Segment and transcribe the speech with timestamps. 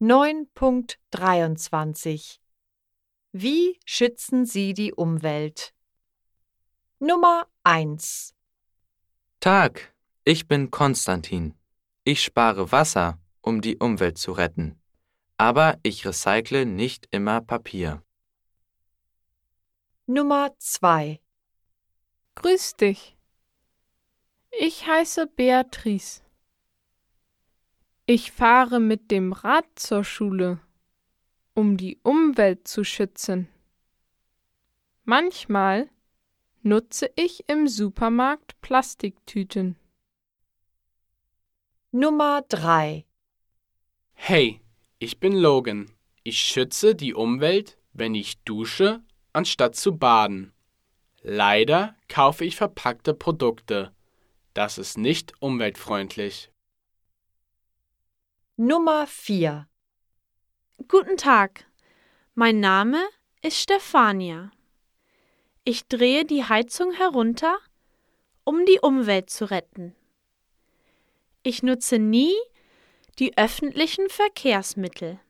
[0.00, 2.38] 9.23
[3.32, 5.74] Wie schützen Sie die Umwelt?
[7.00, 8.32] Nummer 1
[9.40, 9.92] Tag,
[10.22, 11.58] ich bin Konstantin.
[12.04, 14.80] Ich spare Wasser, um die Umwelt zu retten.
[15.36, 18.04] Aber ich recycle nicht immer Papier.
[20.06, 21.20] Nummer 2
[22.36, 23.18] Grüß dich.
[24.52, 26.22] Ich heiße Beatrice.
[28.10, 30.60] Ich fahre mit dem Rad zur Schule,
[31.52, 33.48] um die Umwelt zu schützen.
[35.04, 35.90] Manchmal
[36.62, 39.76] nutze ich im Supermarkt Plastiktüten.
[41.90, 43.04] Nummer 3
[44.14, 44.62] Hey,
[44.98, 45.90] ich bin Logan.
[46.22, 49.02] Ich schütze die Umwelt, wenn ich dusche,
[49.34, 50.54] anstatt zu baden.
[51.20, 53.92] Leider kaufe ich verpackte Produkte.
[54.54, 56.50] Das ist nicht umweltfreundlich.
[58.60, 59.68] Nummer 4
[60.88, 61.64] Guten Tag,
[62.34, 62.98] mein Name
[63.40, 64.50] ist Stefania.
[65.62, 67.56] Ich drehe die Heizung herunter,
[68.42, 69.94] um die Umwelt zu retten.
[71.44, 72.34] Ich nutze nie
[73.20, 75.20] die öffentlichen Verkehrsmittel.